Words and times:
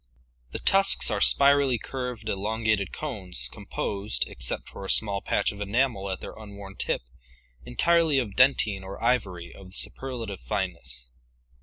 The 0.49 0.57
tusks 0.57 1.11
are 1.11 1.21
spirally 1.21 1.77
curved, 1.77 2.27
elongated 2.27 2.91
cones 2.91 3.47
composed, 3.53 4.25
ex 4.27 4.45
cept 4.47 4.67
for 4.67 4.83
a 4.83 4.89
small 4.89 5.21
patch 5.21 5.51
of 5.51 5.61
enamel 5.61 6.09
at 6.09 6.21
their 6.21 6.33
unworn 6.35 6.75
tip, 6.75 7.03
entirely 7.65 8.17
of 8.17 8.35
dentine 8.35 8.83
or 8.83 8.99
ivory 8.99 9.53
of 9.53 9.75
superlative 9.75 10.39
fineness. 10.39 11.11